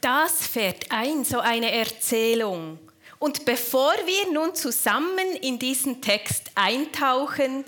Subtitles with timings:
[0.00, 2.78] Das fährt ein, so eine Erzählung.
[3.18, 7.64] Und bevor wir nun zusammen in diesen Text eintauchen,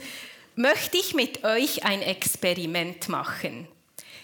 [0.57, 3.69] möchte ich mit euch ein Experiment machen.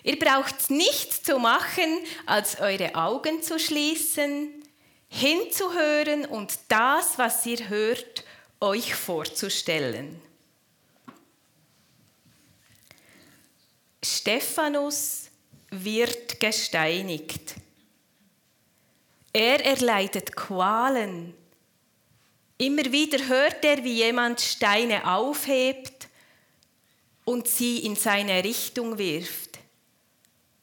[0.03, 4.49] Ihr braucht nichts zu machen, als eure Augen zu schließen,
[5.09, 8.25] hinzuhören und das, was ihr hört,
[8.61, 10.21] euch vorzustellen.
[14.03, 15.29] Stephanus
[15.71, 17.55] wird gesteinigt.
[19.33, 21.35] Er erleidet Qualen.
[22.57, 26.09] Immer wieder hört er, wie jemand Steine aufhebt
[27.25, 29.59] und sie in seine Richtung wirft.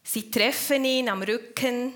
[0.03, 1.93] Sie treffen ihn am Rücken,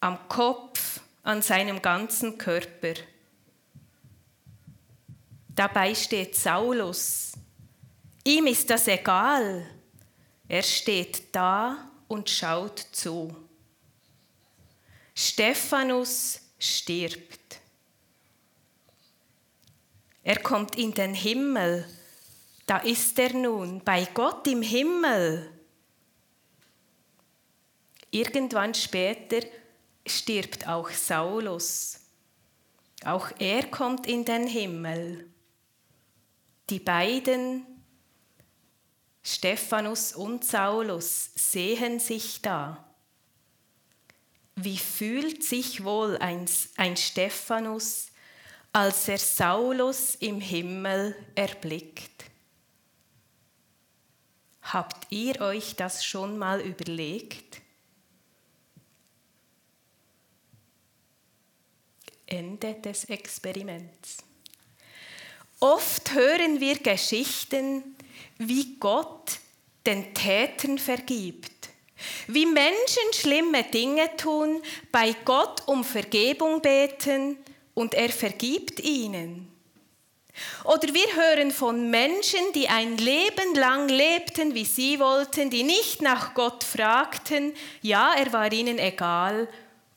[0.00, 2.94] am Kopf, an seinem ganzen Körper.
[5.48, 7.32] Dabei steht Saulus.
[8.24, 9.66] Ihm ist das egal.
[10.48, 13.39] Er steht da und schaut zu.
[15.22, 17.60] Stephanus stirbt.
[20.22, 21.86] Er kommt in den Himmel.
[22.64, 25.52] Da ist er nun, bei Gott im Himmel.
[28.10, 29.46] Irgendwann später
[30.06, 32.00] stirbt auch Saulus.
[33.04, 35.28] Auch er kommt in den Himmel.
[36.70, 37.66] Die beiden,
[39.22, 42.89] Stephanus und Saulus, sehen sich da.
[44.62, 48.08] Wie fühlt sich wohl ein, ein Stephanus,
[48.74, 52.24] als er Saulus im Himmel erblickt?
[54.62, 57.62] Habt ihr euch das schon mal überlegt?
[62.26, 64.18] Ende des Experiments.
[65.58, 67.96] Oft hören wir Geschichten,
[68.36, 69.38] wie Gott
[69.86, 71.59] den Tätern vergibt
[72.26, 77.36] wie Menschen schlimme Dinge tun, bei Gott um Vergebung beten
[77.74, 79.50] und er vergibt ihnen.
[80.64, 86.02] Oder wir hören von Menschen, die ein Leben lang lebten, wie sie wollten, die nicht
[86.02, 87.52] nach Gott fragten,
[87.82, 89.48] ja, er war ihnen egal,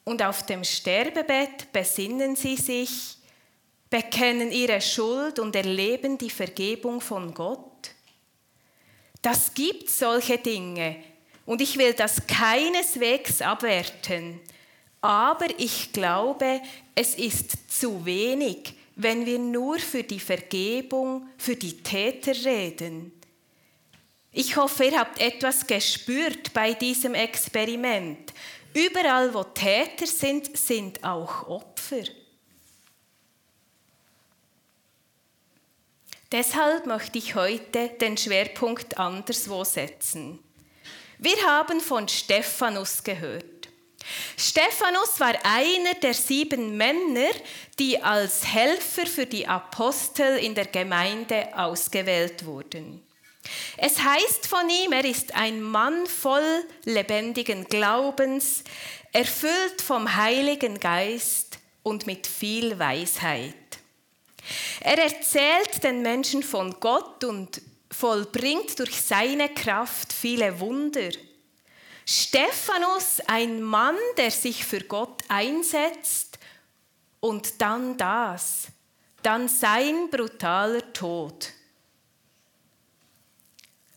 [0.06, 3.18] und auf dem Sterbebett besinnen sie sich,
[3.90, 7.92] bekennen ihre Schuld und erleben die Vergebung von Gott.
[9.22, 10.97] Das gibt solche Dinge,
[11.46, 14.40] und ich will das keineswegs abwerten.
[15.02, 16.62] Aber ich glaube,
[16.96, 23.12] es ist zu wenig, wenn wir nur für die Vergebung, für die Täter reden.
[24.31, 28.34] Ich hoffe, ihr habt etwas gespürt bei diesem Experiment.
[28.74, 32.04] Überall, wo Täter sind, sind auch Opfer.
[36.31, 40.40] Deshalb möchte ich heute den Schwerpunkt anderswo setzen.
[41.18, 43.46] Wir haben von Stephanus gehört.
[44.38, 47.31] Stephanus war einer der sieben Männer,
[47.79, 53.01] die als Helfer für die Apostel in der Gemeinde ausgewählt wurden.
[53.78, 58.63] Es heißt von ihm, er ist ein Mann voll lebendigen Glaubens,
[59.12, 63.53] erfüllt vom Heiligen Geist und mit viel Weisheit.
[64.81, 67.62] Er erzählt den Menschen von Gott und
[67.94, 71.09] vollbringt durch seine Kraft viele Wunder.
[72.06, 76.38] Stephanus, ein Mann, der sich für Gott einsetzt
[77.20, 78.68] und dann das,
[79.22, 81.54] dann sein brutaler Tod.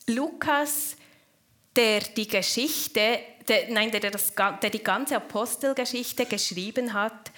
[0.07, 0.97] Lukas,
[1.75, 3.19] der die Geschichte,
[3.49, 7.33] der, nein, der, das, der die ganze Apostelgeschichte geschrieben hat,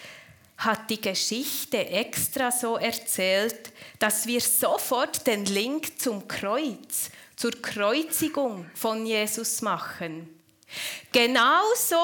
[0.59, 8.69] hat die Geschichte extra so erzählt, dass wir sofort den Link zum Kreuz, zur Kreuzigung
[8.75, 10.29] von Jesus machen.
[11.13, 11.97] Genauso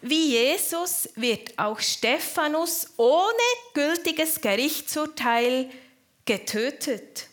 [0.00, 3.32] wie Jesus wird auch Stephanus ohne
[3.72, 5.70] gültiges Gerichtsurteil
[6.24, 7.28] getötet.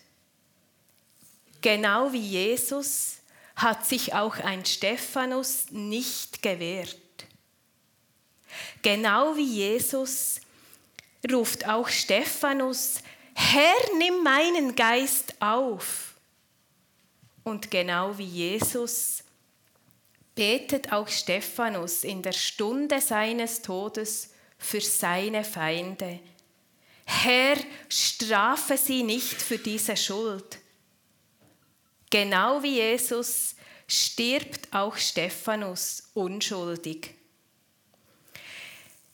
[1.62, 3.18] Genau wie Jesus
[3.56, 6.96] hat sich auch ein Stephanus nicht gewehrt.
[8.84, 10.40] Genau wie Jesus
[11.32, 12.96] ruft auch Stephanus,
[13.34, 16.16] Herr, nimm meinen Geist auf.
[17.44, 19.24] Und genau wie Jesus
[20.36, 26.20] betet auch Stephanus in der Stunde seines Todes für seine Feinde.
[27.06, 27.58] Herr,
[27.88, 30.60] strafe sie nicht für diese Schuld.
[32.10, 33.56] Genau wie Jesus
[33.88, 37.16] stirbt auch Stephanus unschuldig.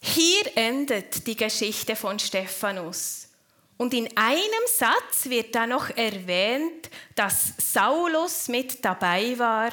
[0.08, 3.28] Hier endet die Geschichte von Stephanus.
[3.76, 9.72] Und in einem Satz wird da noch erwähnt, dass Saulus mit dabei war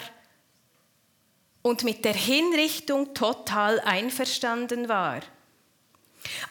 [1.61, 5.21] und mit der Hinrichtung total einverstanden war.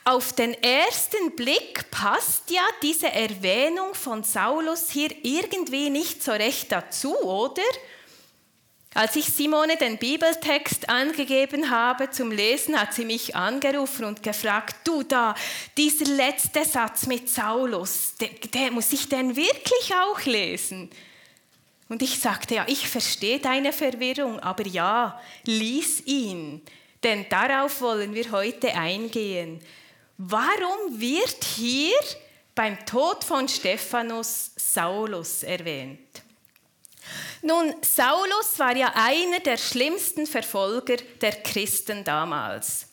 [0.04, 6.72] Auf den ersten Blick passt ja diese Erwähnung von Saulus hier irgendwie nicht so recht
[6.72, 7.64] dazu, oder?
[8.94, 14.76] Als ich Simone den Bibeltext angegeben habe zum Lesen, hat sie mich angerufen und gefragt,
[14.84, 15.34] du da,
[15.78, 20.90] dieser letzte Satz mit Saulus, der, der muss ich denn wirklich auch lesen?
[21.88, 26.62] Und ich sagte, ja, ich verstehe deine Verwirrung, aber ja, lies ihn,
[27.02, 29.62] denn darauf wollen wir heute eingehen.
[30.18, 31.98] Warum wird hier
[32.56, 36.24] beim Tod von Stephanus Saulus erwähnt?
[37.42, 42.88] Nun, Saulus war ja einer der schlimmsten Verfolger der Christen damals.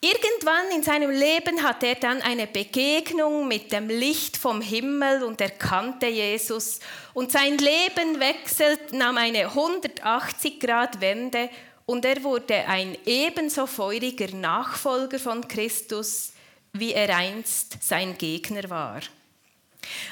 [0.00, 5.40] Irgendwann in seinem Leben hat er dann eine Begegnung mit dem Licht vom Himmel und
[5.40, 6.80] erkannte Jesus
[7.14, 11.48] und sein Leben wechselt, nahm eine 180 Grad Wende
[11.86, 16.32] und er wurde ein ebenso feuriger Nachfolger von Christus,
[16.72, 19.00] wie er einst sein Gegner war.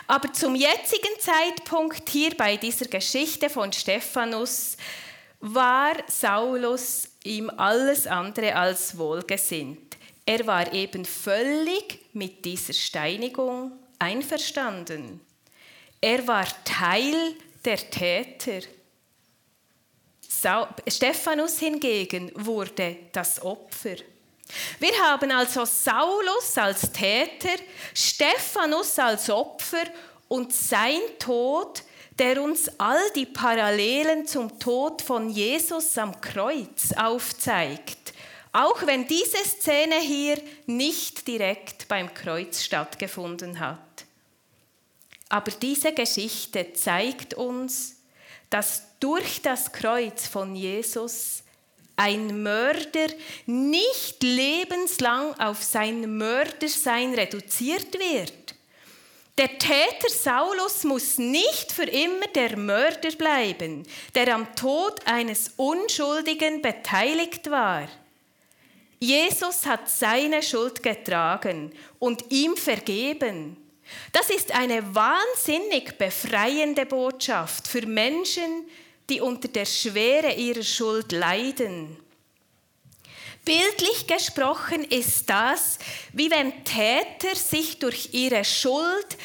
[0.06, 4.76] Aber zum jetzigen Zeitpunkt hier bei dieser Geschichte von Stephanus
[5.40, 9.96] war Saulus ihm alles andere als wohlgesinnt.
[10.26, 15.20] Er war eben völlig mit dieser Steinigung einverstanden.
[16.00, 17.34] Er war Teil
[17.64, 18.66] der Täter.
[20.88, 23.96] Stephanus hingegen wurde das Opfer.
[24.78, 27.62] Wir haben also Saulus als Täter,
[27.94, 29.84] Stephanus als Opfer
[30.28, 31.82] und sein Tod,
[32.18, 38.12] der uns all die Parallelen zum Tod von Jesus am Kreuz aufzeigt.
[38.52, 43.80] Auch wenn diese Szene hier nicht direkt beim Kreuz stattgefunden hat.
[45.28, 47.96] Aber diese Geschichte zeigt uns,
[48.50, 51.43] dass durch das Kreuz von Jesus
[51.96, 53.08] ein Mörder
[53.46, 58.54] nicht lebenslang auf sein Mördersein reduziert wird.
[59.36, 66.62] Der Täter Saulus muss nicht für immer der Mörder bleiben, der am Tod eines Unschuldigen
[66.62, 67.88] beteiligt war.
[69.00, 73.56] Jesus hat seine Schuld getragen und ihm vergeben.
[74.12, 78.83] Das ist eine wahnsinnig befreiende Botschaft für Menschen, die
[79.20, 81.96] unter der Schwere ihrer Schuld leiden.
[83.44, 85.78] Bildlich gesprochen ist das,
[86.12, 89.18] wie wenn Täter sich durch ihre Schuld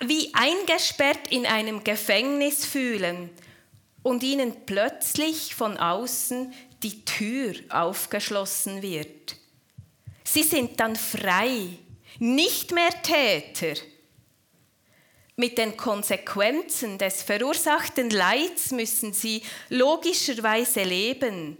[0.00, 3.30] wie eingesperrt in einem Gefängnis fühlen
[4.02, 6.52] und ihnen plötzlich von außen
[6.82, 9.36] die Tür aufgeschlossen wird.
[10.24, 11.78] Sie sind dann frei,
[12.18, 13.80] nicht mehr Täter,
[15.36, 21.58] mit den Konsequenzen des verursachten Leids müssen sie logischerweise leben.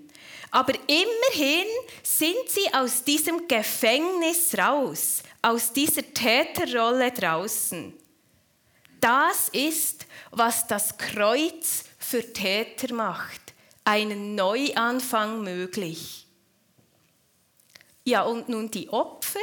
[0.51, 1.67] Aber immerhin
[2.03, 7.93] sind sie aus diesem Gefängnis raus, aus dieser Täterrolle draußen.
[9.01, 13.41] Das ist, was das Kreuz für Täter macht,
[13.85, 16.27] einen Neuanfang möglich.
[18.05, 19.41] Ja, und nun die Opfer?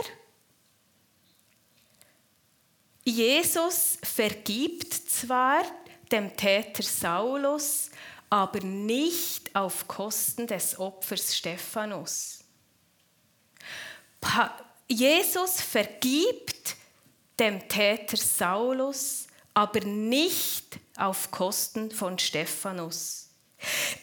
[3.04, 5.64] Jesus vergibt zwar
[6.12, 7.90] dem Täter Saulus,
[8.30, 12.40] aber nicht auf Kosten des Opfers Stephanus.
[14.88, 16.76] Jesus vergibt
[17.40, 23.30] dem Täter Saulus, aber nicht auf Kosten von Stephanus.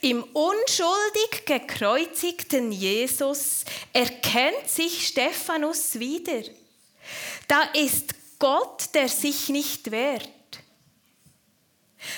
[0.00, 6.42] Im unschuldig gekreuzigten Jesus erkennt sich Stephanus wieder.
[7.49, 10.28] Da ist Gott, der sich nicht wehrt.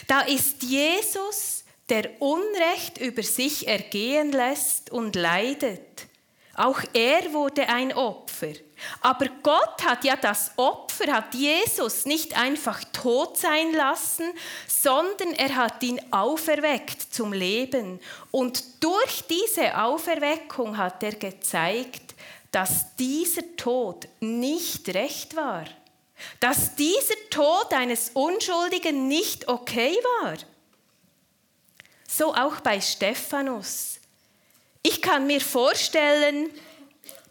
[0.06, 6.06] Da ist Jesus, der Unrecht über sich ergehen lässt und leidet.
[6.54, 8.52] Auch er wurde ein Opfer.
[9.00, 14.24] Aber Gott hat ja das Opfer, hat Jesus nicht einfach tot sein lassen,
[14.68, 18.00] sondern er hat ihn auferweckt zum Leben.
[18.30, 22.14] Und durch diese Auferweckung hat er gezeigt,
[22.52, 25.64] dass dieser Tod nicht recht war
[26.40, 30.36] dass dieser Tod eines Unschuldigen nicht okay war.
[32.08, 33.98] So auch bei Stephanus.
[34.82, 36.50] Ich kann mir vorstellen,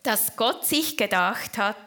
[0.04, 1.78] dass Gott sich gedacht hat,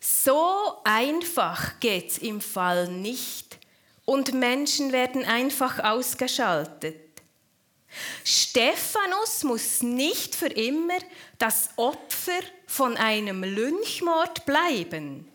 [0.00, 3.58] so einfach geht's im Fall nicht
[4.04, 6.96] und Menschen werden einfach ausgeschaltet.
[8.24, 10.98] Stephanus muss nicht für immer
[11.38, 15.30] das Opfer von einem Lynchmord bleiben.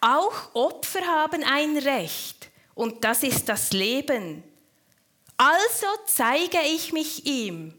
[0.00, 4.42] Auch Opfer haben ein Recht und das ist das Leben.
[5.36, 7.74] Also zeige ich mich ihm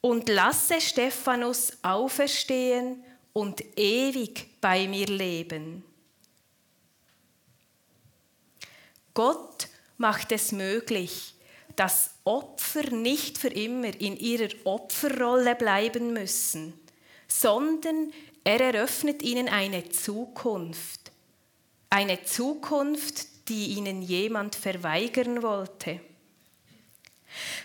[0.00, 5.84] und lasse Stephanus auferstehen und ewig bei mir leben.
[9.14, 11.34] Gott macht es möglich,
[11.74, 16.74] dass Opfer nicht für immer in ihrer Opferrolle bleiben müssen,
[17.28, 18.12] sondern
[18.44, 21.12] er eröffnet ihnen eine Zukunft.
[21.90, 26.00] Eine Zukunft, die ihnen jemand verweigern wollte.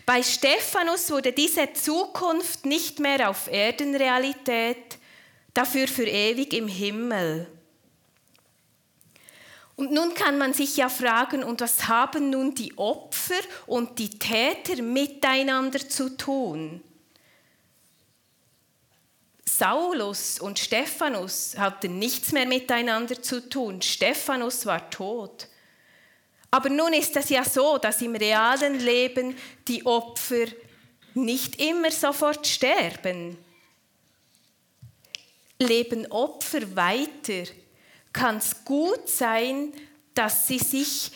[0.06, 4.98] Bei Stephanus wurde diese Zukunft nicht mehr auf Erden Realität,
[5.54, 7.48] dafür für ewig im Himmel.
[9.76, 14.10] Und nun kann man sich ja fragen, und was haben nun die Opfer und die
[14.10, 16.82] Täter miteinander zu tun?
[19.62, 23.80] Saulus und Stephanus hatten nichts mehr miteinander zu tun.
[23.80, 25.48] Stephanus war tot.
[26.50, 29.38] Aber nun ist es ja so, dass im realen Leben
[29.68, 30.48] die Opfer
[31.14, 33.38] nicht immer sofort sterben.
[35.60, 37.52] Leben Opfer weiter,
[38.12, 39.74] kann es gut sein,
[40.16, 41.12] dass sie sich,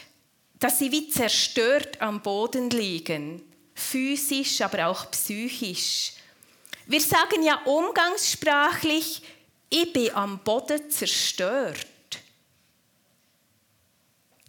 [0.59, 3.41] dass sie wie zerstört am Boden liegen,
[3.73, 6.11] physisch, aber auch psychisch.
[6.87, 9.23] Wir sagen ja umgangssprachlich,
[9.69, 11.87] ich bin am Boden zerstört.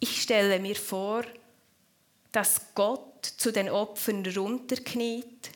[0.00, 1.25] Ich stelle mir vor,
[2.33, 5.50] dass Gott zu den Opfern runterkniet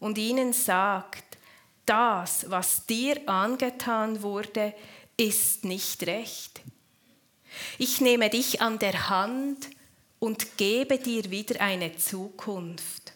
[0.00, 1.38] und ihnen sagt,
[1.86, 4.74] das, was dir angetan wurde,
[5.16, 6.60] ist nicht recht.
[7.78, 9.70] Ich nehme dich an der Hand
[10.18, 13.13] und gebe dir wieder eine Zukunft.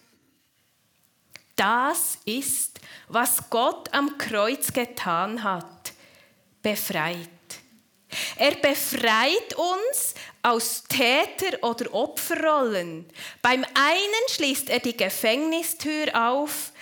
[1.59, 5.93] Das ist, was Gott am Kreuz getan hat,
[6.63, 7.19] befreit.
[8.37, 13.07] Er befreit uns aus Täter- oder Opferrollen.
[13.43, 16.73] Beim einen schließt er die Gefängnistür auf,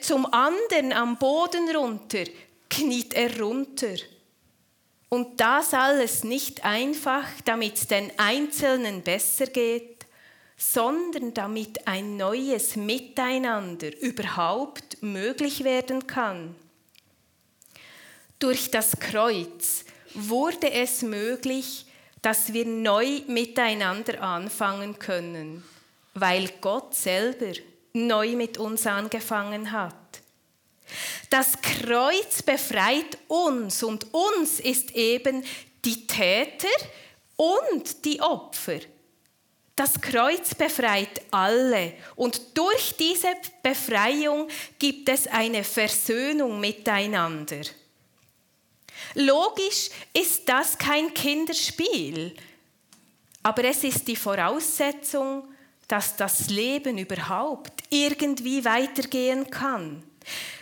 [0.00, 2.24] zum anderen am Boden runter
[2.70, 3.96] kniet er runter.
[5.08, 9.93] Und das alles nicht einfach, damit es den Einzelnen besser geht,
[10.56, 16.54] sondern damit ein neues Miteinander überhaupt möglich werden kann.
[18.38, 19.84] Durch das Kreuz
[20.14, 21.86] wurde es möglich,
[22.22, 25.62] dass wir neu miteinander anfangen können,
[26.14, 27.52] weil Gott selber
[27.92, 29.94] neu mit uns angefangen hat.
[31.30, 35.44] Das Kreuz befreit uns und uns ist eben
[35.84, 36.68] die Täter
[37.36, 38.80] und die Opfer.
[39.76, 43.28] Das Kreuz befreit alle und durch diese
[43.62, 47.62] Befreiung gibt es eine Versöhnung miteinander.
[49.14, 52.34] Logisch ist das kein Kinderspiel,
[53.42, 55.48] aber es ist die Voraussetzung,
[55.88, 60.02] dass das Leben überhaupt irgendwie weitergehen kann.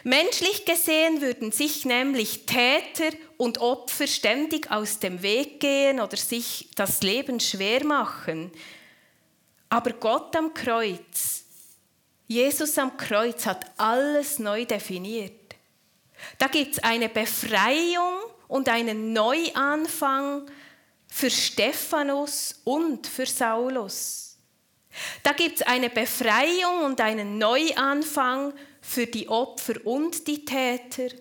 [0.04, 6.68] Menschlich gesehen würden sich nämlich Täter und Opfer ständig aus dem Weg gehen oder sich
[6.74, 8.50] das Leben schwer machen.
[9.72, 11.44] Aber Gott am Kreuz,
[12.26, 15.54] Jesus am Kreuz hat alles neu definiert.
[16.36, 20.42] Da gibt es eine Befreiung und einen Neuanfang
[21.08, 24.36] für Stephanus und für Saulus.
[25.22, 28.52] Da gibt es eine Befreiung und einen Neuanfang
[28.82, 31.16] für die Opfer und die Täter.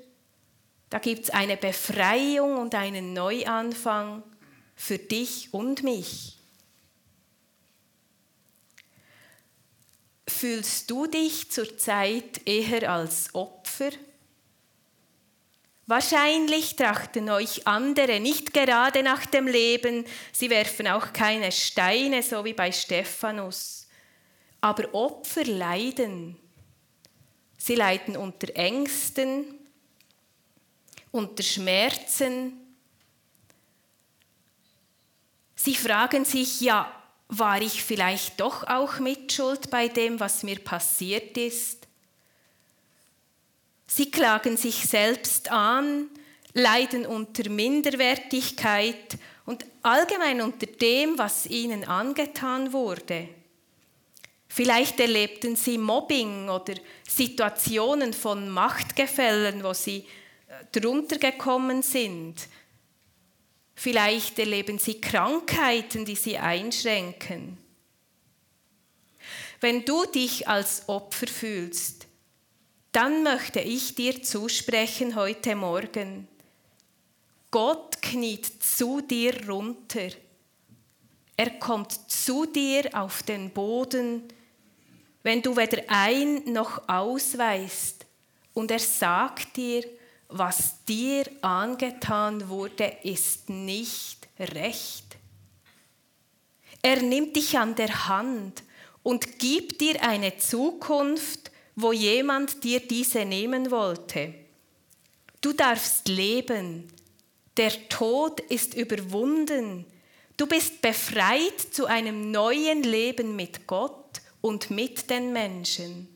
[0.90, 4.24] Da gibt es eine Befreiung und einen Neuanfang
[4.76, 6.41] für dich und mich.
[10.42, 13.92] Fühlst du dich zurzeit eher als Opfer?
[15.86, 22.44] Wahrscheinlich trachten euch andere nicht gerade nach dem Leben, sie werfen auch keine Steine, so
[22.44, 23.88] wie bei Stephanus.
[24.62, 26.40] Aber Opfer leiden.
[27.60, 29.46] Sie leiden unter Ängsten,
[31.12, 32.54] unter Schmerzen.
[35.56, 37.01] Sie fragen sich, ja,
[37.32, 41.88] war ich vielleicht doch auch mitschuld bei dem, was mir passiert ist?
[43.88, 46.10] Sie klagen sich selbst an,
[46.54, 53.30] leiden unter Minderwertigkeit und allgemein unter dem, was ihnen angetan wurde.
[54.50, 56.74] Vielleicht erlebten sie Mobbing oder
[57.08, 60.00] Situationen von Machtgefällen, wo sie
[60.50, 62.36] äh, drunter gekommen sind.
[63.82, 67.58] Vielleicht erleben sie Krankheiten, die sie einschränken.
[69.60, 72.08] Wenn du dich als Opfer fühlst,
[72.92, 76.28] dann möchte ich dir zusprechen heute Morgen.
[77.50, 80.10] Gott kniet zu dir runter.
[81.38, 84.28] Er kommt zu dir auf den Boden
[85.24, 88.06] wenn du weder ein noch ausweist
[88.54, 89.84] und er sagt dir,
[90.32, 95.18] was dir angetan wurde, ist nicht recht.
[96.82, 98.64] Er nimmt dich an der Hand
[99.04, 104.34] und gibt dir eine Zukunft, wo jemand dir diese nehmen wollte.
[105.42, 106.88] Du darfst leben.
[107.58, 109.86] Der Tod ist überwunden.
[110.38, 116.08] Du bist befreit zu einem neuen Leben mit Gott und mit den Menschen.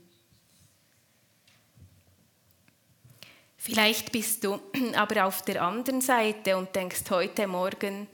[3.65, 4.59] Vielleicht bist du
[4.95, 8.07] aber auf der anderen Seite und denkst heute Morgen,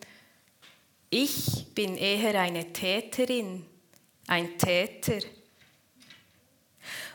[1.09, 3.65] ich bin eher eine Täterin,
[4.27, 5.19] ein Täter.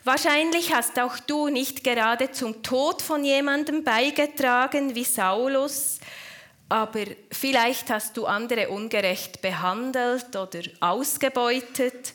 [0.04, 5.98] Wahrscheinlich hast auch du nicht gerade zum Tod von jemandem beigetragen wie Saulus,
[6.68, 12.12] aber vielleicht hast du andere ungerecht behandelt oder ausgebeutet,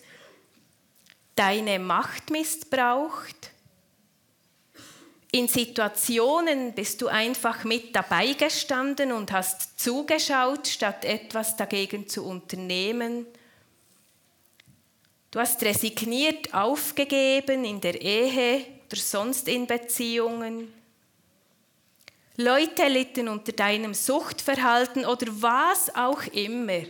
[1.36, 3.51] deine Macht missbraucht
[5.32, 12.26] in Situationen bist du einfach mit dabei gestanden und hast zugeschaut, statt etwas dagegen zu
[12.26, 13.26] unternehmen.
[15.32, 20.74] Du hast resigniert aufgegeben in der Ehe oder sonst in Beziehungen.
[22.36, 26.82] Leute litten unter deinem Suchtverhalten oder was auch immer.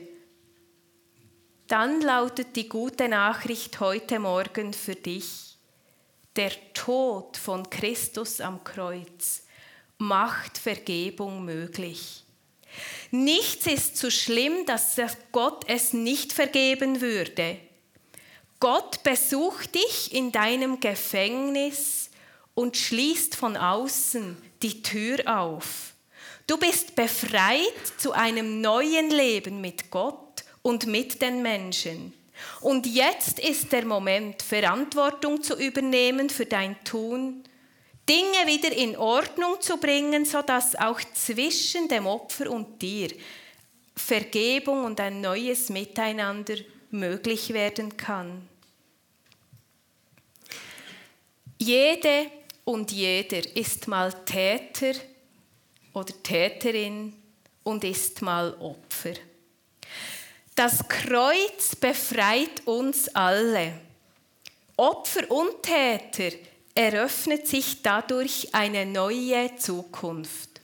[1.68, 5.51] Dann lautet die gute Nachricht heute Morgen für dich
[6.36, 9.44] der Tod von Christus am Kreuz
[9.98, 12.24] macht Vergebung möglich.
[13.12, 14.96] Nichts ist so schlimm, dass
[15.32, 17.58] Gott es nicht vergeben würde.
[18.60, 22.10] Gott besucht dich in deinem Gefängnis
[22.54, 25.94] und schließt von außen die Tür auf.
[26.48, 27.60] Du bist befreit
[27.98, 32.14] zu einem neuen Leben mit Gott und mit den Menschen.
[32.62, 37.44] Und jetzt ist der Moment, Verantwortung zu übernehmen für dein Tun,
[38.08, 43.10] Dinge wieder in Ordnung zu bringen, sodass auch zwischen dem Opfer und dir
[43.96, 46.56] Vergebung und ein neues Miteinander
[46.90, 48.48] möglich werden kann.
[51.58, 52.28] Jede
[52.66, 54.94] und jeder ist mal Täter
[55.94, 57.14] oder Täterin
[57.64, 59.14] und ist mal Opfer.
[60.64, 63.74] Das Kreuz befreit uns alle.
[64.78, 66.38] Opfer und Täter
[66.76, 70.62] eröffnet sich dadurch eine neue Zukunft.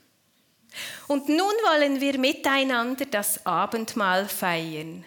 [1.08, 5.04] Und nun wollen wir miteinander das Abendmahl feiern.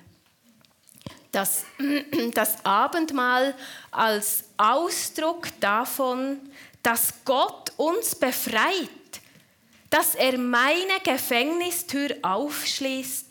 [1.31, 1.66] Das,
[2.35, 3.55] das Abendmahl
[3.92, 6.40] als Ausdruck davon,
[6.83, 8.90] dass Gott uns befreit,
[9.88, 13.29] dass er meine Gefängnistür aufschließt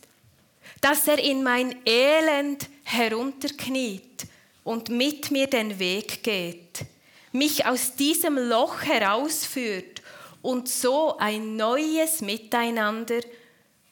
[0.81, 4.25] dass er in mein Elend herunterkniet
[4.63, 6.85] und mit mir den Weg geht,
[7.31, 10.01] mich aus diesem Loch herausführt
[10.41, 13.19] und so ein neues Miteinander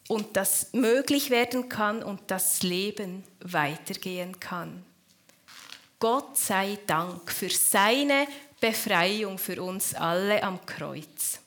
[0.08, 4.84] und das möglich werden kann und das Leben weitergehen kann.
[6.00, 8.28] Gott sei Dank für seine
[8.60, 11.40] Befreiung für uns alle am Kreuz.